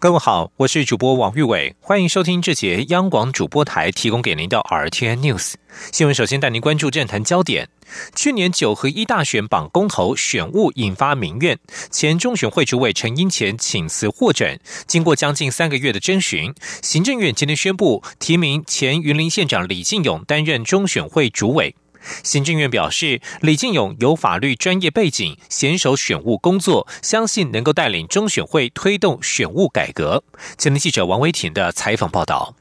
[0.00, 5.56] 各位好，我是主播王玉伟，欢迎收听这节央广主播台提供给您的 RTN News
[5.92, 6.14] 新闻。
[6.14, 7.68] 首先带您关注政坛焦点。
[8.16, 11.58] 去年九合一大选榜公投选务引发民怨，
[11.90, 14.58] 前中选会主委陈英前请辞获准。
[14.86, 21.76] 经过将近三个月的征询，行政院今天宣布提名前云林县长李进勇担任中选会主委。
[22.22, 30.22] 行政院表示，李进勇有法律专业背景，娴熟选务工作，相信能够带领中选会推动选务改革。
[30.56, 32.54] 前天记者王维婷的采访报道。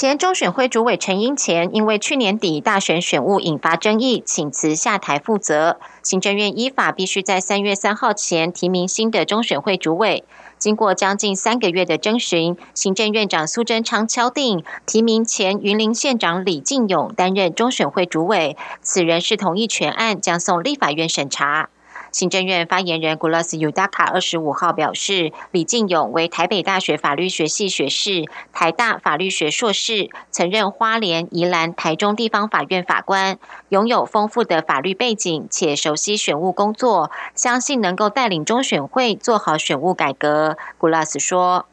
[0.00, 5.80] 前中选会主委陈英前因为去年底大选选务引发争议，请辞下台负责。
[6.04, 10.22] 行政院依法必须在三月三号前提名新的中选会主委。
[10.56, 18.56] 经过将近三个月的征询，行政院长苏贞昌敲定提名前云林县长李进勇担任中选会主委。
[18.80, 21.70] 此人是同意全案，将送立法院审查。
[22.10, 40.56] 行政院发言人古拉斯尤达卡二十五号表示，李进勇为台北大学法律学系学士、台大法律学硕士，曾任花莲、宜兰、台中地方法院法官，拥有丰富的法律背景，且熟悉选务工作，相信能够带领中选会做好选务改革。
[40.78, 41.66] 古拉斯说：“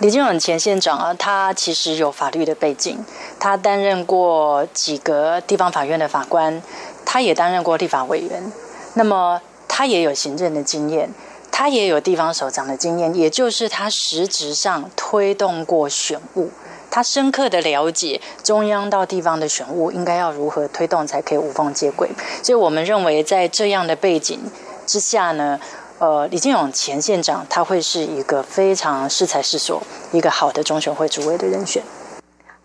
[0.00, 3.04] 李进勇前县长啊，他其实有法律的背景，
[3.38, 6.62] 他担任过几个地方法院的法官，
[7.04, 8.50] 他也担任过立法委员，
[8.94, 9.40] 那么。”
[9.76, 11.10] 他也有行政的经验，
[11.52, 16.48] 他也有地方首长的经验，也就是他实质上推动过选务，
[16.90, 22.08] 他深刻的了解中央到地方的选务应该要如何推动才可以无缝接轨。
[22.42, 24.40] 所以我们认为，在这样的背景
[24.86, 25.60] 之下呢，
[25.98, 31.82] 呃，李金勇前县长他会是一个非常适才适所、一个好的中选会主委的人选。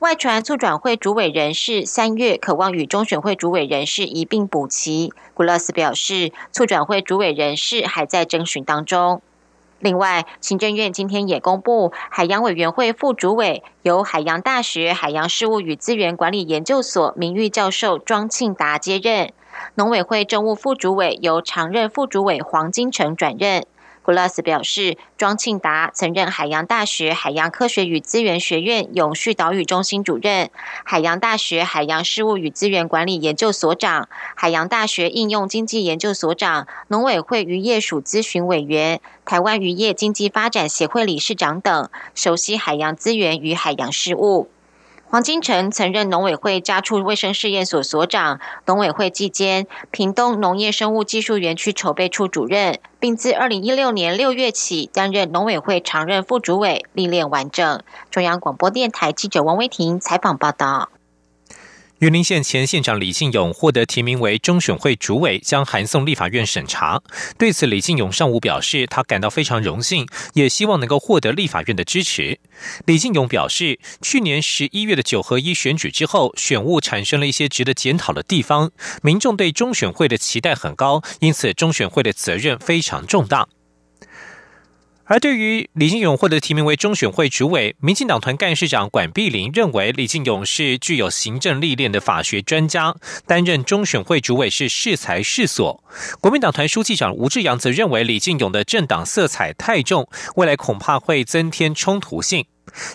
[0.02, 5.14] 外传促转会主委人士三月渴望与中选会主委人士一并补齐。
[5.36, 9.22] 古勒斯表示，促转会主委人士还在征询当中。
[9.78, 19.32] 另外，行政院今天也公布，海洋委员会副主委由海洋大学海洋事务与资源管理研究所名誉教授庄庆达接任，
[19.76, 23.68] 农委会政务副主委由常任副主委黄金城转任。
[24.04, 30.50] 古拉斯表示，庄庆达曾任海洋大学海洋科学与资源学院永续岛屿中心主任、
[30.84, 44.50] 海洋大学海洋事务与资源管理研究所长、海洋大学应用经济研究所长、农委会渔业署咨询委员、台湾渔业经济发展协会理事长等，熟悉海洋资源与海洋事务。
[45.12, 57.84] 黄金城曾任农委会家畜卫生试验所所长、农委会技监、屏东农业生物技术园区筹备处主任，并自二零一六年六月起担任农委会常任副主委，历练完整。
[58.10, 60.88] 中央广播电台记者王威婷采访报道。
[62.02, 67.00] 云林县前县长李进勇获得提名为中选会主委，将函送立法院审查。
[67.38, 72.40] 对此，李进勇上午表示，他感到非常荣幸，也希望能够获得立法院的支持。
[72.88, 78.72] 李进勇表示，去年十一月的九合一选举之后，选务产生了一些值得检讨的地方，
[79.04, 83.48] 民众对中选会的期待很高，因此中选会的责任非常重大。
[85.12, 92.96] 而对于李进勇获得提名为中选会主委，民进党团干事长管碧林认为李进勇是具有行政历练的法学专家，
[93.28, 95.84] 担任中选会主委是适才适所。
[96.22, 100.08] 国民党团书记长吴志阳则认为李进勇的政党色彩太重，
[100.38, 102.46] 未来恐怕会增添冲突性。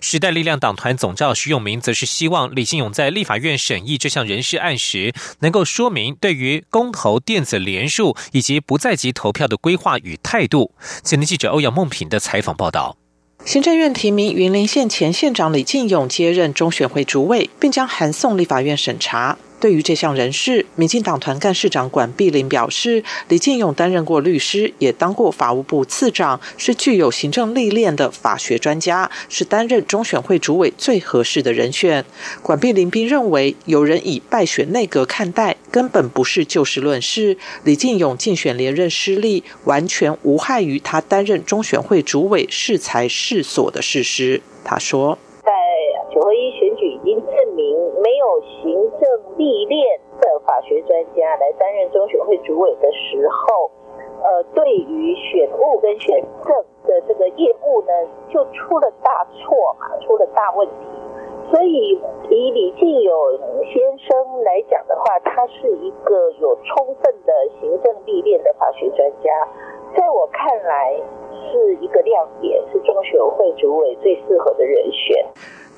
[0.01, 10.73] 时代力量党团总召徐永明则是希望李信勇在立法院审议这项人事案时，能够说明对于公投电子联署以及不在籍投票的规划与态度。
[11.03, 12.97] 前天记者欧阳梦平的采访报道。
[13.45, 19.39] 行政院提名云林县前县长李进勇接任中选会主委，并将函送立法院审查。
[19.59, 32.05] 对于这项人事，民进党团干事长管碧玲表示，李进勇担任过律师，也当过法务部次长，是具有行政历练的法学专家，是担任中选会主委最合适的人选。
[32.43, 37.39] 管碧玲并认为，有人以败选内阁看待，根本不是就事论事。
[37.65, 44.43] 李进勇竞选连任失利，完全无害于他担任中选会主委适才适所的事实。
[44.63, 45.19] 他说。
[46.15, 53.71] 九合一选举已经证明，没有行政历练的法学专家来担任中选会主委的时候，
[54.23, 57.93] 呃，对于选务跟选政的这个业务呢，
[58.29, 60.75] 就出了大错嘛，出了大问题。
[61.49, 61.97] 所以
[62.29, 63.15] 以李进勇
[63.73, 69.31] 先生来讲的话，他是一个有充分的行政历练的法学专家。
[69.95, 70.97] 在我看来
[71.31, 75.25] 是一个亮点，是中选会主委最适合的人选。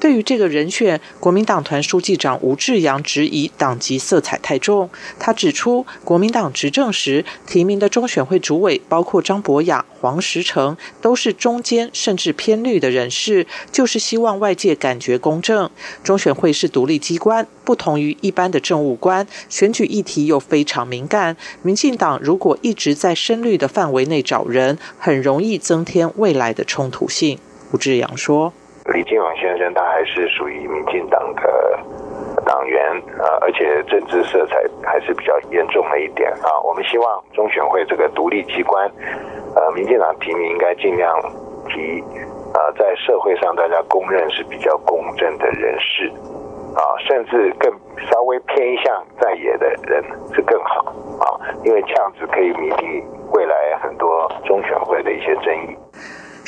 [0.01, 4.89] 对于这个人选，国民党团书记长吴志阳质疑党籍色彩太重。
[5.19, 15.69] 他指出，国民党执政时提名的中选会主委，包括张博雅、黄石成，都是中间甚至偏绿的人士，就是希望外界感觉公正。
[16.05, 21.37] 中选会是独立机关，不同于一般的政务官，选举议题又非常敏感。
[21.63, 27.41] 民进党如果一直在深绿的范围内找人，很容易增添未来的冲突性。
[27.73, 28.53] 吴志阳说。
[28.93, 31.79] 李金勇先生，他还是属于民进党的
[32.45, 32.81] 党员
[33.19, 36.49] 啊，而且政治色彩还是比较严重了一点啊。
[36.65, 38.91] 我们希望中选会这个独立机关，
[39.55, 41.21] 呃，民进党提名应该尽量
[41.69, 42.03] 提
[42.55, 46.11] 啊，在社会上大家公认是比较公正的人士
[46.75, 47.71] 啊，甚至更
[48.11, 50.03] 稍微偏向在野的人
[50.35, 50.87] 是更好
[51.21, 55.77] 啊，因为这样子可以弥补未来很多中选会的一些争议。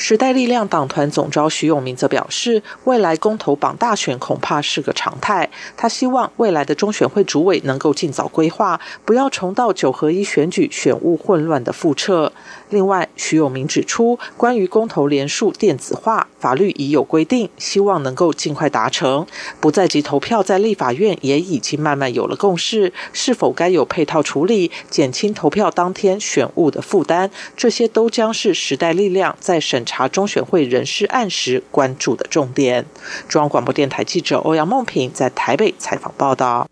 [0.03, 5.51] 时代力量党团总召徐永明则表示，未来公投榜大选恐怕是个常态。
[5.77, 12.33] 他希望未来的中选会主委能够尽早规划，不要重蹈九合一选举选务混乱的覆辙。
[12.71, 19.27] 另外，徐永明指出，关于公投联数电子化，法律已有规定，希望能够尽快达成。
[19.61, 29.85] 不在籍投票在立法院也已经慢慢有了共识，是否该有配套处理，减轻投票当天选务的负担，这些都将是时代力量在审。
[29.91, 32.87] 查中选会人事案时关注的重点。
[33.29, 36.69] 中央广播电台记者欧阳梦平在台北采访报道。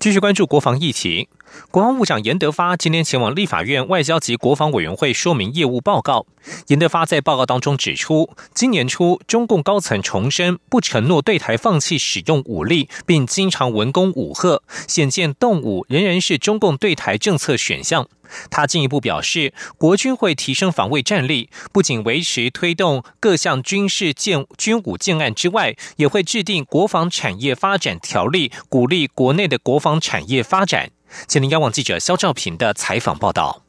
[0.00, 1.28] 继续关注国防疫情。
[1.70, 6.26] 国防部长严德发今天前往立法院外交及国防委员会说明业务报告。
[6.66, 18.08] 严德发在报告当中指出，今年初中共高层重申不承诺对台放弃使用武力，并经常文攻武吓，显见动武仍然是中共对台政策选项。
[18.50, 30.90] 他进一步表示，国军会提升防卫战力，不仅维持推动各项军事建军武建案之外，也会制定国防产业发展条例，鼓励国内的国防产业发展。
[31.26, 33.62] 吉林央网记者肖兆平的采访报道。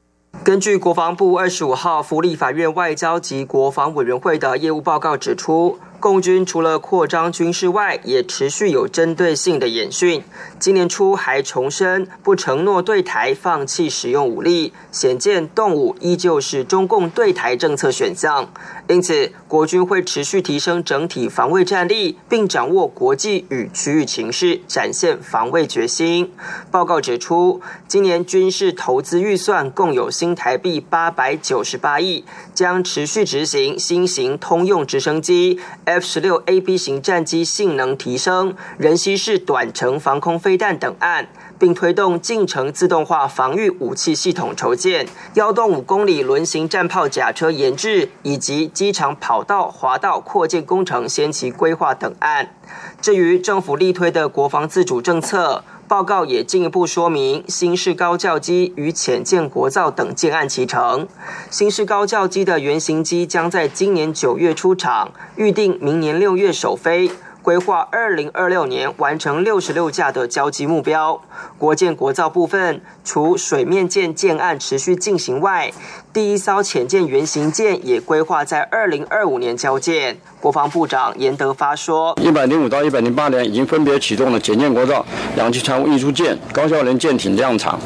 [0.43, 5.79] 根据国防部二十五号福利法院外交及国防委员会的业务报告指出。
[6.03, 10.21] 共军除了扩张军事外，也持续有针对性的演训。
[10.59, 18.51] 今年初还重申不承诺对台放弃使用武力，显见动武依旧是中共对台政策选项。
[18.89, 26.29] 因此，国军会持续提升整体防卫战力，并掌握国际与区域情势，展现防卫决心。
[26.69, 35.61] 报告指出，今年军事投资预算共有新台币八百九十八亿，将持续执行新型通用直升机。
[35.93, 41.27] F 十六 A B 型战机性能提升、人机式短程防空飞弹等案，
[41.59, 52.55] 并推动近程自动化防御武器系统筹建、幺洞五公里轮型战炮甲车研制以及机场跑道滑道扩建工程先期规划等案。
[52.99, 55.63] 至于政府力推的国防自主政策。
[55.93, 61.07] 报告也进一步说明，新式高教机与浅见国造等建案齐成。
[61.51, 67.11] 新式高教机的原型机将在今年九月出厂，预定明年六月首飞。
[67.43, 71.21] 规划二零二六年完成六十六架的交机目标。
[71.57, 75.69] 国建国造部分，除水面舰建案持续进行外，
[76.13, 80.17] 第一艘潜舰原型舰也规划在二零二五年交建。
[80.39, 87.77] 国防部长严德发说：“一百零五到一百零八年已经分别启动了潜舰国造、两栖船坞运输舰、高效能舰艇量产、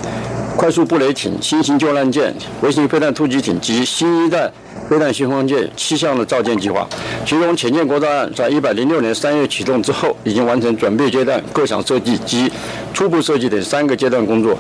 [0.56, 4.52] 快速布雷艇、新型救难舰、微型飞弹突击艇及新一代。”
[4.90, 6.88] 飞弹新风舰七项的造舰计划，
[7.26, 12.50] 其中潜舰国造案在一百零六年三月启动之后，已经完成准备阶段各项设计及
[12.94, 14.58] 初步设计等三个阶段工作。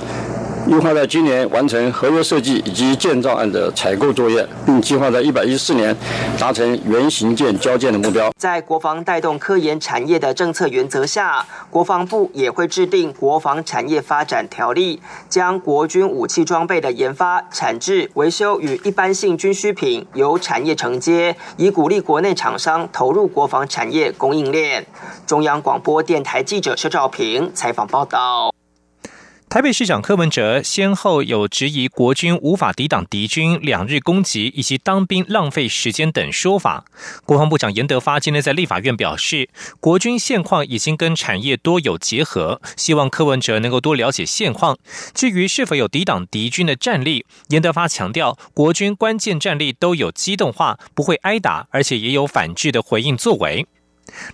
[0.68, 5.96] 计划在今年完成合约设计以及建造案的采购作业，并计划在一百一十四年
[6.38, 8.32] 达成原型舰交建的目标。
[8.38, 24.86] 在国防带动科研产业的政策原则下，国防部也会制定国防产业发展条例，将国军武器装备的研发、产制、维修与一般性军需品由产业承接，以鼓励国内厂商投入国防产业供应链。
[25.26, 28.52] 中央广播电台记者薛兆平采访报道。
[29.58, 36.86] 台北市长柯文哲先后有质疑国军无法抵挡敌军两日攻击，以及当兵浪费时间等说法。
[37.26, 39.50] 国防部长严德发今天在立法院表示，
[39.80, 44.78] 国军现况已经跟产业多有结合，希望柯文哲能够多了解现况。
[45.16, 53.66] 至于是否有抵挡敌军的战力，严德发强调，国军关键战力都有机动化，不会挨打，而且也有反制的回应作为。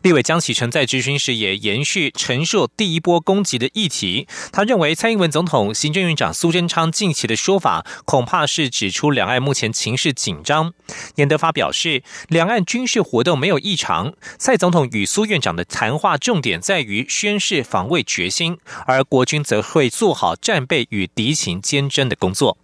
[0.01, 4.27] 立委江启臣在质询时也延续陈述第一波攻击的议题。
[4.51, 10.73] 他认为蔡英文总统、行政院长苏贞昌近期的说法，恐怕是指出两岸目前情势紧张。
[11.15, 14.13] 严德发表示，两岸军事活动没有异常。
[14.37, 22.57] 蔡总统与苏院长的谈话重点在于宣誓防卫决心，而国军则会做好战备与敌情坚贞的工作。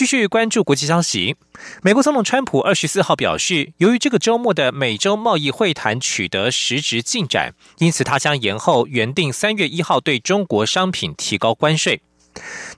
[0.00, 1.36] 继续关注国际消息，
[1.82, 12.00] 美国总统川普二十四号表示，由于这个周末的美洲贸易会谈取得实质进展，因此他将延后原定三月一号对中国商品提高关税。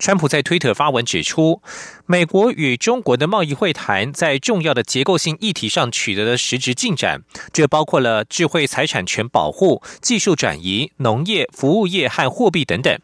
[0.00, 1.62] 川普在推特发文指出，
[2.06, 12.98] 美国与中国的贸易会谈在重要的结构性议题上取得了实质进展，这包括了智慧财产权保护、技术转移、农业、服务业和货币等等。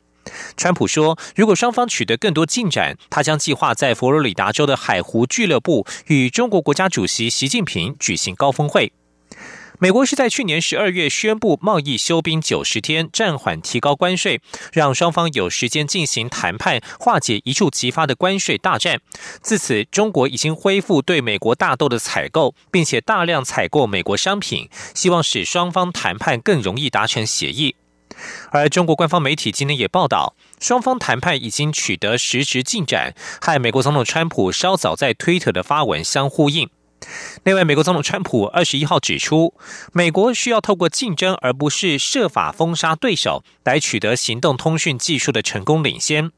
[0.57, 8.93] 川普说：“如果双方取得更多进展，他将计划在佛罗里达州的海湖俱乐部与中国国家主席习近平举行高峰会。”
[9.81, 14.41] 美国是在去年十二月宣布贸易休兵九十天，暂缓提高关税，
[14.73, 19.01] 让双方有时间进行谈判，化解一触即发的关税大战。
[19.41, 27.77] 自此，中国已经恢复对美国大豆的采购，并且大量采购美国商品，希望使双方谈判更容易达成协议。
[28.51, 36.69] 而中国官方媒体今天也报道，双方谈判已经取得实质进展，和美国总统川普稍早在推特的发文相呼应。
[37.45, 39.55] 另外，美国总统川普二十一号指出，
[39.93, 46.33] 美国需要透过竞争，而不是设法封杀对手，来取得行动通讯技术的成功领先。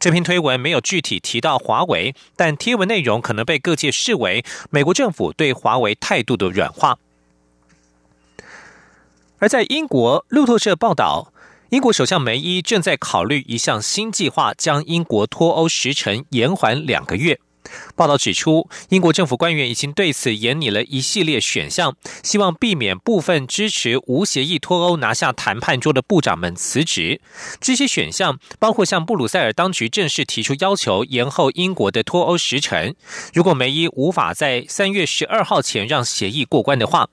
[0.00, 6.96] 这篇推文没有具体提到华为，但贴文内容可能被各界视为美国政府对华为态度的软化。
[9.38, 11.32] 而在英国，路透社报道，
[11.68, 17.38] 英国首相梅伊正在考虑一项新计划，将英国脱欧时程延缓两个月。
[17.94, 27.20] 报道指出，英国政府官员已经对此研拟了一系列选项，希望避免部分支持无协议脱欧拿下谈判桌的部长们辞职。
[27.60, 32.94] 这些选项包括向布鲁塞尔当局正式提出要求，延后英国的脱欧时程。
[33.34, 37.08] 如果梅伊无法在三月十二号前让协议过关的话。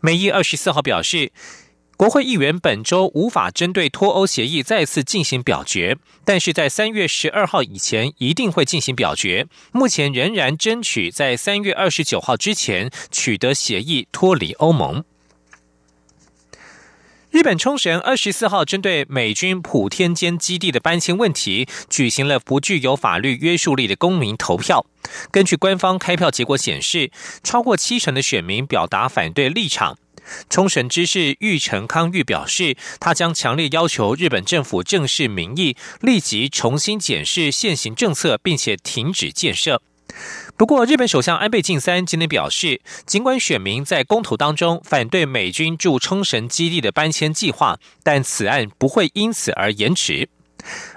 [0.00, 1.32] 美议二十四号表示，
[1.96, 9.46] 国会议员本周无法针对脱欧协议再次进行表决，但是在三月十二号以前一定会进行表决。
[9.72, 15.04] 目前仍然争取在三月二十九号之前取得协议，脱离欧盟。
[17.34, 24.86] 日本冲绳二十四号针对美军普天间基地的搬迁问题，举行了不具有法律约束力的公民投票。
[25.32, 27.10] 根据官方开票结果显示，
[27.42, 29.98] 超过七成的选民表达反对立场。
[30.48, 39.82] 冲绳知事玉城康裕表示，他将强烈要求日本政府正视民意，立即重新检视现行政策，并且停止建设。
[40.56, 50.28] 不过，日本首相安倍晋三今天表示，尽管选民在公投当中反对美军驻冲绳基地的搬迁计划，但此案不会因此而延迟。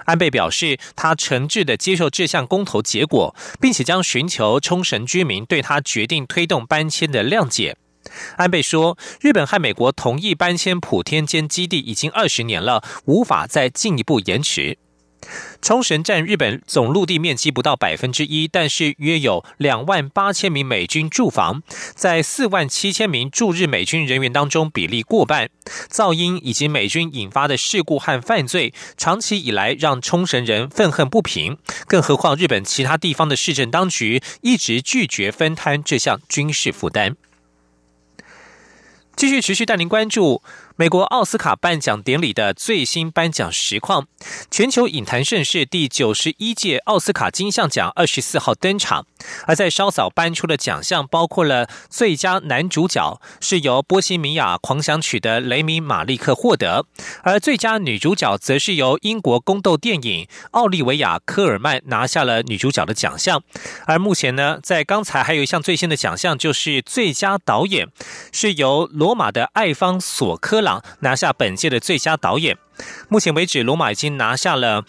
[0.04, 7.76] 安倍表示，他诚挚的接受这项公投结果，并且将寻求冲绳居民对他决定推动搬迁的谅解。
[8.36, 14.78] 安倍说，日本和美国同意搬迁普天间基地已经二十年了，无法再进一步延迟。
[15.60, 21.62] 冲绳占日本总陆地面积不到百分之一，但是约有两万八千名美军驻防，
[21.94, 25.50] 在四万七千名驻日美军人员当中比例过半。
[25.90, 31.58] 噪音以及美军引发的事故和犯罪，长期以来让冲绳人愤恨不平。
[31.86, 37.16] 更何况日本其他地方的市政当局一直拒绝分摊这项军事负担。
[39.16, 40.42] 继续持续带您关注。
[40.80, 44.06] 美国奥斯卡颁奖典礼的最新颁奖实况，
[44.48, 49.04] 全球影坛盛事第九十一届奥斯卡金像奖二十四号登场。
[49.46, 56.86] 而在稍早颁出的奖项，包括了最佳男主角是由《波西米亚狂想曲》的雷米·马利克获得，
[57.22, 63.42] 而最佳女主角则是由英国宫斗电影《奥利维亚·科尔曼》拿下了女主角的奖项。
[63.86, 67.88] 而目前呢，在刚才还有一项最新的奖项，就是最佳导演
[68.32, 70.82] 是由罗马的艾方索科朗。
[71.00, 72.58] 拿下本届的最佳导演。
[73.08, 74.84] 目前为止，罗马已经拿下了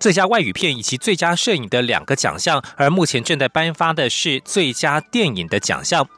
[0.00, 6.08] 最佳外语片以及最佳摄影的两个奖项，而目前正在颁发的是最佳电影的奖项。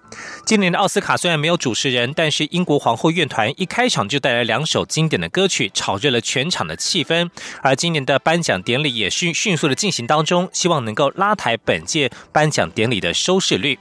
[0.44, 7.30] 今年的奥斯卡虽然没有主持人，但是英国皇后乐团一开场就带来两首经典的歌曲，炒热了全场的气氛。
[7.62, 13.78] 而今年的颁奖典礼也迅迅速的进行当中，希望能够拉抬本届颁奖典礼的收视率。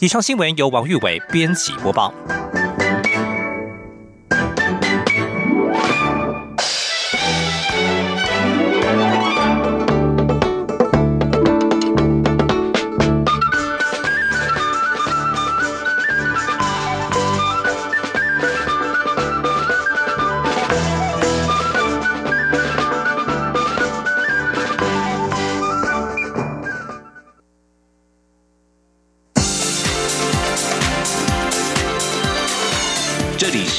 [0.00, 2.12] 以上新闻由王玉伟编辑播报。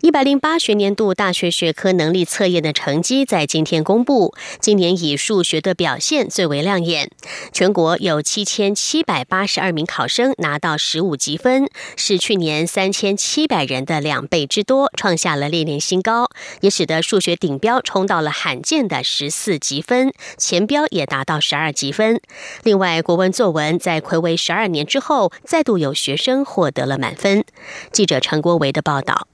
[0.00, 4.34] 一百零八学年度大学学科能力测验的成绩在今天公布。
[4.60, 7.10] 今年以数学的表现最为亮眼，
[7.52, 16.28] 全国有七千七百八十二名考生拿到十五级分，是去年三千七百人的两倍之多，创下了历年新高，
[16.60, 22.20] 也使得数学顶标冲到了罕见的十四级分，前标也达到十二级分。
[22.62, 27.44] 另外，国文作文在魁违十二年之后，再度有学生获得了满分。
[27.92, 29.29] 记者陈国维的报道。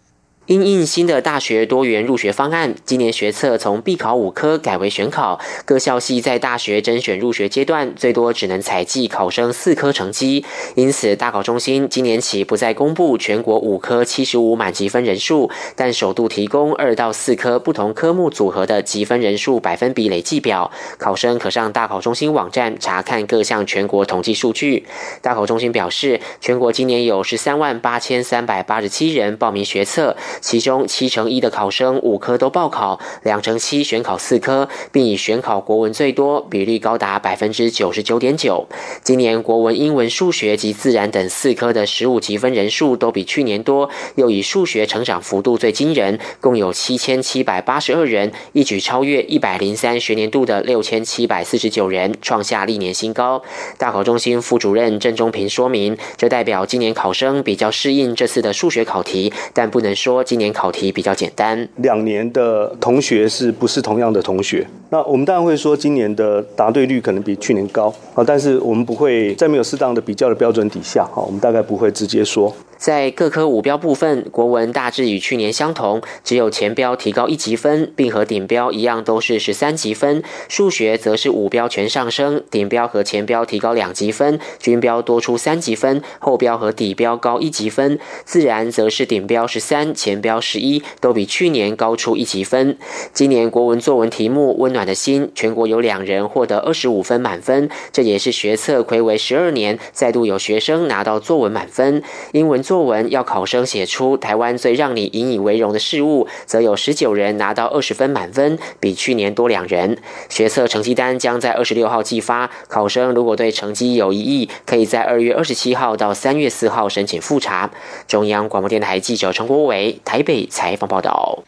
[0.47, 10.45] 因应新的大学多元入学方案，今年学测从必考五科改为选考，各校系在大学甄选入学阶段最多只能采集考生四科成绩。
[10.77, 24.87] 因此，大考中心今年起不再公布全国五科七十五满积分人数，但首度提供二到四科不同科目组合的积分人数百分比累计表，考生可上大考中心网站查看各项全国统计数据。
[25.21, 30.17] 大考中心表示，全国今年有十三万八千三百八十七人报名学测。
[30.41, 38.67] 其中七成一的考生五科都报考，两成七选考四科，并以选考国文最多，比率高达百分之九十九点九。
[39.03, 53.43] 今年国文、英文、数学及自然等四科的十五积分人数都比去年多，又以数学成长幅度最惊人，共有七千七百八十二人，一举超越一百零三学年度的六千七百四十九人，创下历年新高。
[53.79, 60.26] 大考中心副主任郑中平说明，这代表今年考生比较适应这次的数学考题，但不能说。
[60.27, 64.67] 今年考题比较简单，两年的同学是不是同样的同学？
[64.91, 72.53] 那我们当然会说，今年的答对率可能比去年高啊，但是我们不会在没有适当的比较的标准底下，哈，我们大概不会直接说。
[72.77, 80.23] 在各科五标部分，国文大致与去年相同，只有前标提高一级分，并和顶标一样都是十三级分。
[80.49, 87.99] 数学则是五标全上升，顶标和前标提高两级分，均标多出三级分，后标和底标高一级分。
[88.27, 92.77] 自然则是顶标十三，前标十一，都比去年高出一级分。
[93.15, 102.03] 今年国文作文题目《温暖的心》，全国有两人获得二十五分满分，这也是学测魁违十二年再度有学生拿到作文满分。
[102.33, 102.66] 英文。
[102.67, 109.97] 作文要考生写出台湾最让你引以为荣的事物，则有十九人拿到二十分满分，比去年多两人。
[110.29, 117.71] 学测成绩单将在二十六号寄发，考生如果对成绩有异议，可以在二月二十七号到三月四号申请复查。
[118.09, 121.45] 中央广播电台记者陈国伟台北采访报道。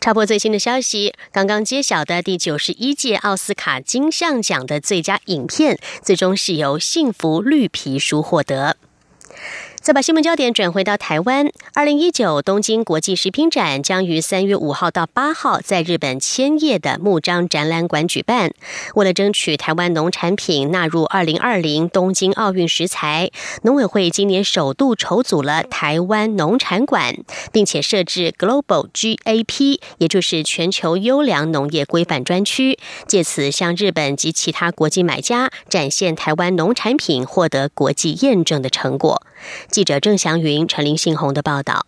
[0.00, 8.76] 插播最新的消息，刚刚揭晓的第九十一届奥斯卡金像奖的最佳影片，最终是由《幸福绿皮书》获得。
[9.88, 18.50] 再把新闻焦点转回到台湾，二零一九东京国际食品展将于三月五号到八号在日本千叶的木章展览馆举办。
[18.96, 23.30] 为了争取台湾农产品纳入二零二零东京奥运食材，
[23.62, 27.14] 农委会今年首度筹组了台湾农产馆，
[27.50, 39.22] 并且设置 Global GAP，也就是全球优良农业规范专区，借此向日本及其他国际买家展现台湾农产品获得国际验证的成果。
[39.70, 41.86] 记者郑祥云、陈林信宏的报道。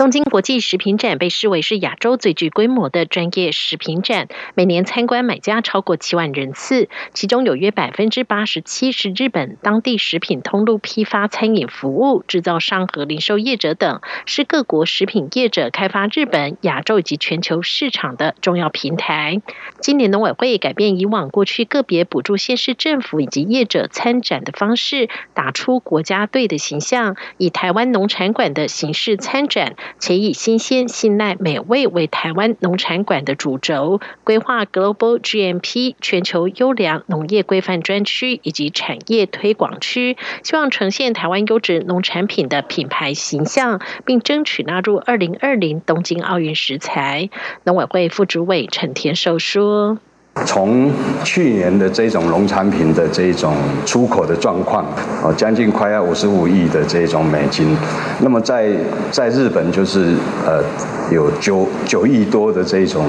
[0.00, 19.42] 东京国际食品展被视为是亚洲最具规模的专业食品展，每年参观买家超过七万人次，其中有约百分之八十七是日本当地食品通路批发、餐饮服务制造商和零售业者等，是各国食品业者开发日本、亚洲以及全球市场的重要平台。
[19.80, 29.76] 今年农委会改变以往过去个别补助县市政府以及业者参展的方式，打出国家队的形象，以台湾农产馆的形式参展。
[29.98, 47.30] 且以新鲜、信赖、美味为台湾农产馆的主轴，规划 Global GMP 全球优良农业规范专区以及产业推广区，希望呈现台湾优质农产品的品牌形象，并争取纳入二零二零东京奥运食材。
[47.64, 49.98] 农委会副主委陈田寿说。
[50.46, 50.90] 从
[51.24, 54.84] 去年的这种农产品的这种出口的状况，
[55.22, 57.76] 哦，将近快要五十五亿的这种美金，
[58.20, 58.70] 那么在
[59.10, 60.14] 在日本就是
[60.46, 60.62] 呃
[61.10, 63.04] 有九九亿多的这种。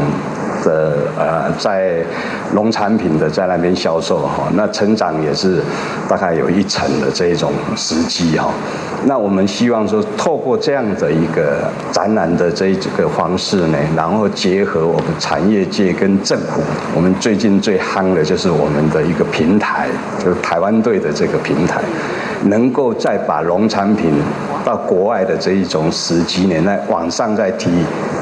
[0.63, 2.05] 的呃，在
[2.53, 5.59] 农产品的在那边销售哈，那成长也是
[6.07, 8.53] 大概有一成的这种时机哈。
[9.05, 16.61] 那我们希望说，透过这样的一个展览的这一个方式呢，然后结合我们产业界跟政府，
[16.95, 19.87] 我们最近最夯的就是我们的一个平台，
[20.23, 21.81] 就是台湾队的这个平台，
[22.45, 24.11] 能够再把农产品
[24.63, 27.69] 到国外的这一种时机呢，再往上再提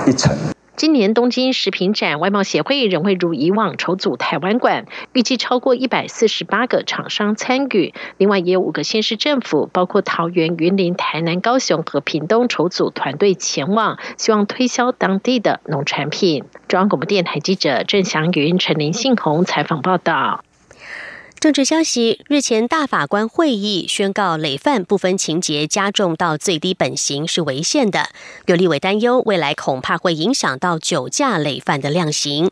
[0.05, 0.35] 一层。
[0.79, 7.93] 今年东京食品展，外贸协会仍会如以往筹组台湾馆，预计超过一百四十八个厂商参与。
[8.15, 16.45] 另外，也有五个县市政府，包括桃园、云林、台南、高雄和屏东筹组团队前往，希望推销当地的农产品。
[16.69, 20.45] 中央广播电台记者郑祥云、陈林信宏采访报道。
[21.39, 28.09] 政治消息：日前大法官会议宣告，累犯部分情节加重到最低本刑是违宪的。
[28.47, 32.51] 有立委担忧，未来恐怕会影响到酒驾累犯的量刑。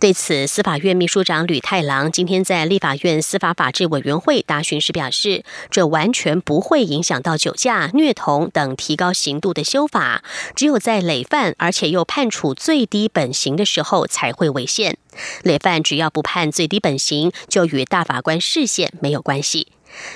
[0.00, 10.24] 对此，司法院秘书长吕太郎今天在立法院司法法制委员会答询时表示，这完全不会影响到酒驾、虐童等提高刑度的修法，
[10.56, 14.98] 只有在累犯而且又判处最低本刑的时候才会违宪。
[15.42, 19.68] 累犯只要不判最低本刑，就与大法官视线没有关系。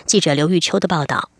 [0.04, 1.30] 记者刘玉秋的报道。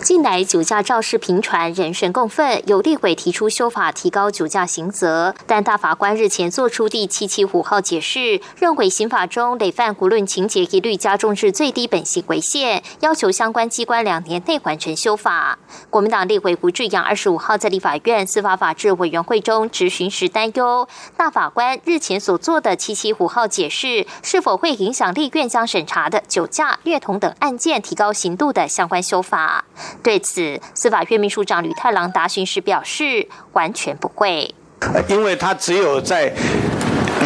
[0.00, 15.58] 近来酒驾肇事频传，人神共愤，有立委提出修法提高酒驾刑责，但大法官日前作出第七七五号解释，认为刑法中累犯无论情节一律加重至最低本刑为限，要求相关机关两年内完成修法。
[15.88, 29.64] 国民党立委胡志阳二十五号在立法院司法法制委员会中质询时担忧，大法官日前所做的七七五号解释，是否会影响立院将审查的酒驾、虐童等案件提高刑度的相关修法。
[30.02, 34.54] 对此，司法院秘书长吕太郎答询时表示，完全不会，
[35.08, 36.32] 因为他只有在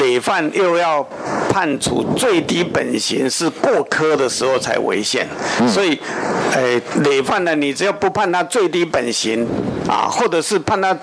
[0.01, 1.03] 累犯又要
[1.49, 5.27] 判处最低本刑是过科的时候才违宪，
[5.69, 5.99] 所以，
[6.53, 9.47] 呃，累犯呢，你只要不判他最低本刑
[9.89, 10.97] 啊，或者是判他。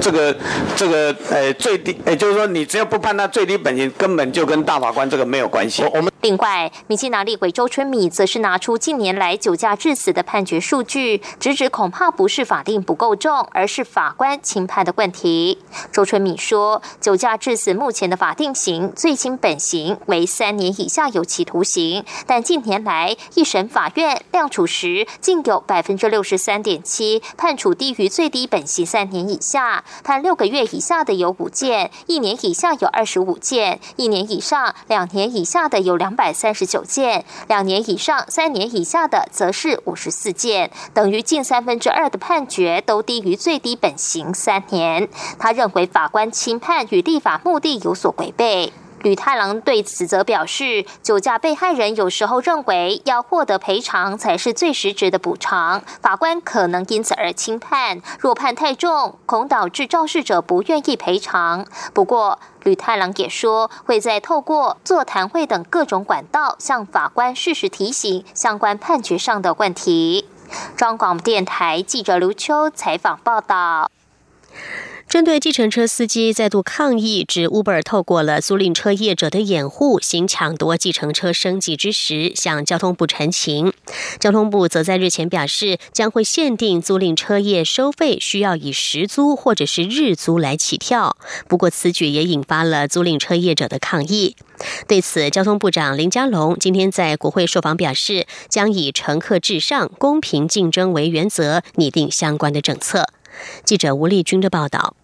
[0.00, 0.36] 这个
[0.76, 5.82] 这个呃最低，也就是说，你只要不判他最低本刑，根本就跟大法官这个没有关系。
[5.92, 15.58] 我们另外，民进党立委周春米则是拿出近年来酒驾致死的判决数据，直指恐怕不是法定不够重，而是法官轻判的问题。
[15.92, 29.84] 周春米说，酒驾致死目前的法定刑最轻本刑为三年以下有期徒刑，但近年来一审法院量处时，竟有百分之六十三点七判处低于最低本刑三年以下。
[30.02, 45.08] 判六个月以下的有五件，一年以下有二十五件，一年以上、两年以下的有两百三十九件，两年以上、三年以下的则是五十四件，等于近三分之二的判决都低于最低本刑三年。
[45.38, 48.72] 他认为法官轻判与立法目的有所违背。
[49.02, 58.02] 吕太郎对此则表示，酒驾被害人有时候认为要获得赔偿才是最实质的补偿，法官可能因此而轻判。
[58.18, 61.66] 若判太重，恐导致肇事者不愿意赔偿。
[61.94, 70.28] 不过，吕太郎也说，会在透过座谈会等各种管道，向法官适时提醒相关判决上的问题。
[70.76, 73.90] 中广电台记者刘秋采访报道。
[75.10, 83.72] 针对计程车司机再度抗议，指 Uber 透过了租赁车业者的掩护，行抢夺计程车升级之时，向交通部陈情。
[84.20, 91.16] 交通部则在日前表示，将会限定租赁车业收费需要以时租或者是日租来起跳。
[91.48, 94.36] 不过，此举也引发了租赁车业者的抗议。
[94.86, 103.08] 对此，交通部长林佳龙今天在国会受访表示，将以乘客至上、公平竞争为原则，拟定相关的政策。
[103.64, 104.94] 记者吴丽君的报道。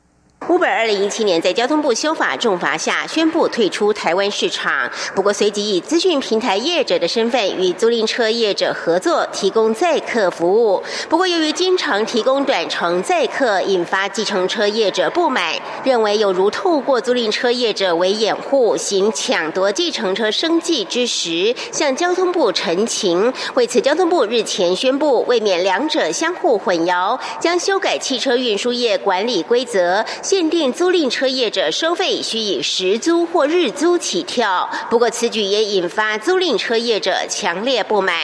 [0.48, 10.80] Uber 二零一七年在交通部修法重罚下宣布退出台湾市场，不过随即以资讯平台业者的身份与租赁车业者合作提供载客服务。
[11.08, 23.32] 不过由于经常提供短程载客，引发计程车业者不满，认为有如透过租赁车业者为掩护，行抢夺计程车生计之时，向交通部陈情。
[23.54, 30.06] 为此，交通部日前宣布，为免两者相互混淆，将修改汽车运输业管理规则。
[30.36, 38.14] 限定租赁车业者收费需以时租或日租起跳，不过此举也引发租赁车业者强烈不满。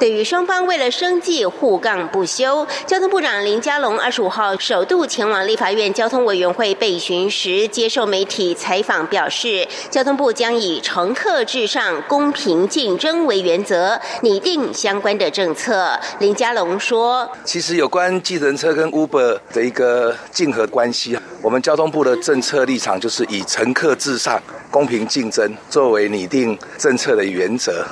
[0.00, 15.96] 对于双方为了生计互杠不休，交通部长林佳龙二十五号首度前往立法院交通委员会备询时，接受媒体采访表示，交通部将以乘客至上、公平竞争为原则，拟定相关的政策。
[16.18, 27.84] 林佳龙说：“其实有关计程车跟 Uber 的一个竞合关系啊，我们。”交通部的政策立场就是以乘客至上、公平竞争作为拟定政策的原则。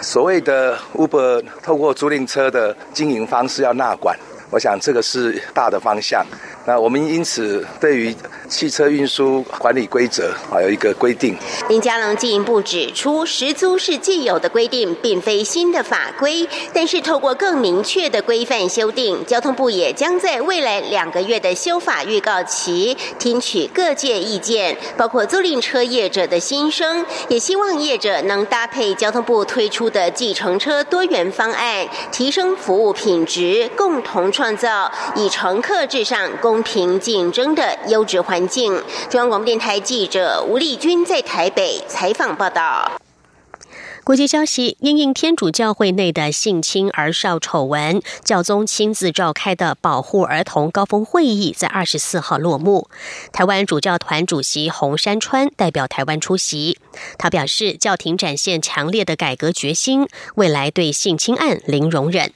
[0.00, 4.16] 所谓的 Uber 透过租赁车的经营方式要纳管，
[4.50, 6.24] 我想这个是大的方向。
[6.66, 8.14] 那我们因此对于
[8.46, 11.34] 汽车运输管理规则啊有一个规定。
[11.68, 36.30] 林佳龙进一步指出，实租是既有的规定，并非新的法规，但是透过更明确的规范修订，交通部也将在未来两个月的修法预告期，听取各界意见，包括租赁车业者的心声，也希望业者能搭配交通部推出的计程车多元方案，提升服务品质，共同创造以乘客至上。
[36.50, 38.82] 公平竞争的优质环境。
[39.08, 42.90] 中央广播电台记者吴丽君在台北采访报道。
[44.02, 52.88] 国际消息：因应天主教会内的性侵儿少丑闻，教宗亲自召开的保护儿童高峰会议在二十四号落幕。
[53.32, 56.80] 台湾主教团主席洪山川代表台湾出席。
[57.16, 62.32] 他表示，教廷展现强烈的改革决心，未来对性侵案零容忍。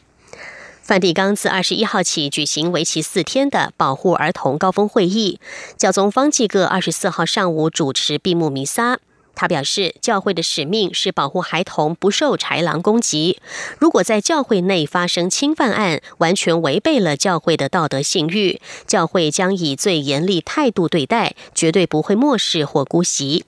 [0.85, 5.41] 梵蒂冈自二十一号起举行为期四天的保护儿童高峰会议，
[5.79, 8.99] 教宗方济各二十四号上午主持闭幕弥撒。
[9.35, 13.39] 他表示，教会的使命是保护孩童不受豺狼攻击。
[13.79, 23.47] 如果在教会内发生侵犯案，完全违背了教会的道德信誉，教会将以最严厉态度对待，绝对不会漠视或姑息。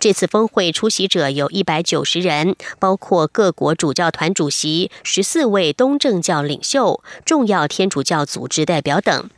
[0.00, 9.30] 这次峰会出席者有一百九十人，包括各国主教团主席、十四位东正教领袖、重要天主教组织代表等。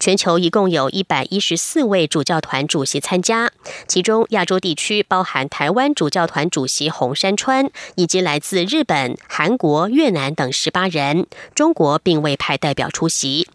[0.00, 3.52] 全球一共有一百一十四位主教团主席参加，
[3.86, 11.28] 其中亚洲地区包含台湾主教团主席洪山川，以及来自日本、韩国、越南等十八人。
[11.54, 13.46] 中国并未派代表出席。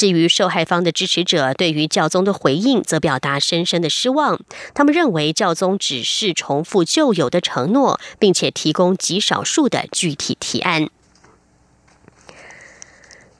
[0.00, 4.40] 至于受害方的支持者对于教宗的回应，则表达深深的失望。
[4.72, 10.88] 他们认为教宗只是重复旧有的承诺，并且提供极少数的具体提案。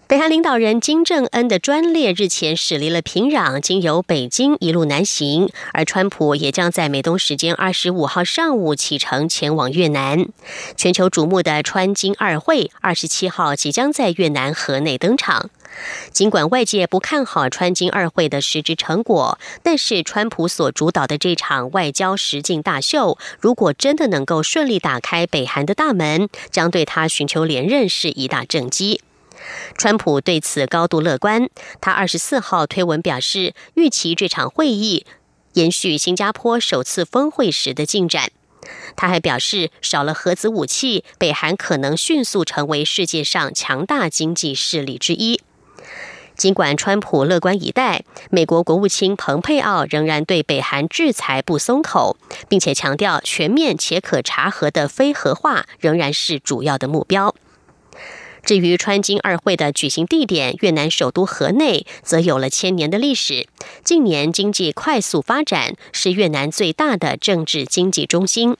[0.06, 10.28] 北韩领导人金正恩的专列日前驶离了平壤，经由北京一路南行，而川普也将在美东时间二十五号上午启程前往越南。
[10.76, 15.48] 全球瞩目的川金二会二十七号即将在越南河内登场。
[16.12, 29.00] 尽管外界不看好川金二会的实质成果，但是川普所主导的这场外交实境大秀，如果真的能够顺利打开北韩的大门，将对他寻求连任是一大政绩。
[29.78, 31.48] 川普对此高度乐观。
[31.80, 35.06] 他二十四号推文表示，预期这场会议
[35.54, 38.30] 延续新加坡首次峰会时的进展。
[38.96, 45.40] 他还表示，少了核子武器，北韩可能迅速成为世界上强大经济势力之一。
[46.40, 52.16] 尽管川普乐观以待，美国国务卿蓬佩奥仍然对北韩制裁不松口，
[52.48, 57.34] 并且强调全面且可查核的非核化仍然是主要的目标。
[58.42, 63.46] 至于川金二会的举行地点，越南首都河内，则有了千年的历史。
[63.84, 68.56] 近年经济快速发展，是越南最大的政治经济中心。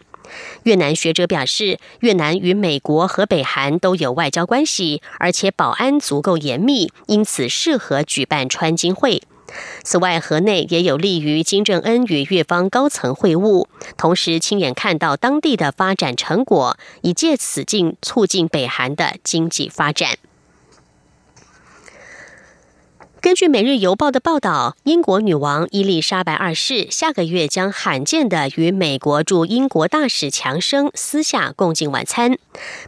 [0.64, 9.22] 越南学者表示，越南与美国和北韩都有外交关系，而且保安足够严密，因此适合举办川金会。
[9.82, 13.66] 此外，河内也有利于金正恩与越方高层会晤，
[13.96, 20.18] 同时亲眼看到当地的发展成果，以借此进促进北韩的经济发展。
[23.22, 32.38] 根据《每日邮报》的报道，英国女王伊丽莎白二世下个月将罕见的与美国驻英国大使强生私下共进晚餐。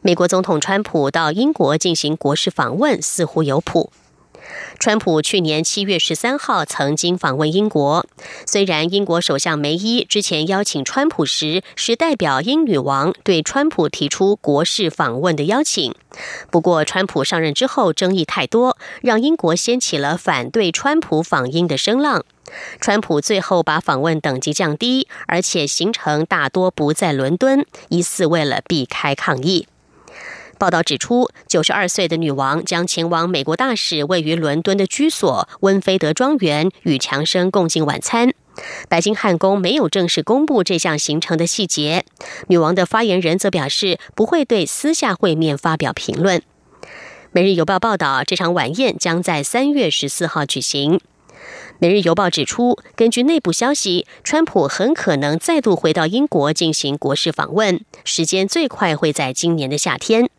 [0.01, 3.92] 美国总统川普到英国进行国事访问，似乎有谱。
[4.79, 8.07] 川普去年七月十三号曾经访问英国，
[8.47, 15.95] 虽然英国首相梅伊之前邀请川普时是代表英女王对川普提出国事访问的邀请，
[16.51, 22.25] 不过川普上任之后争议太多，让英国掀起了反对川普访英的声浪。
[22.81, 29.67] 川普最后把访问等级降低，而且行程大多不在伦敦，疑似为了避开抗议。
[30.62, 38.33] 报道指出，九十二岁的女王将前往美国大使位于伦敦的居所温菲德庄园，与强生共进晚餐。
[38.88, 42.05] 白金汉宫没有正式公布这项行程的细节。
[42.46, 46.40] 女王的发言人则表示，不会对私下会面发表评论。
[47.33, 51.01] 每日邮报报道，这场晚宴将在三月十四号举行。
[51.81, 60.31] 每日邮报指出，根据内部消息，川普很可能再度回到英国进行国事访问，时间最快会在今年的夏天。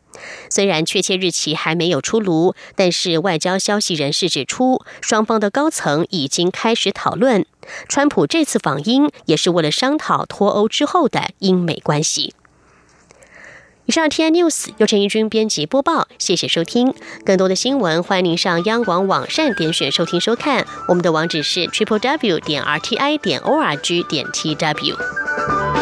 [0.49, 7.45] 虽然确切日期还没有出炉，但是外交消息人士指出，双方的高层已经开始讨论。
[7.87, 12.33] 川普这次访英也是为了商讨脱欧之后的英美关系。
[13.85, 16.93] 以上 T I News 由陈一军编辑播报，谢谢收听。
[17.25, 20.65] 更多的新闻，欢迎您上央广网站点选收听收看。
[20.87, 25.72] 我们的网址是 triple w 点 r t i 点 o r g 点 t w。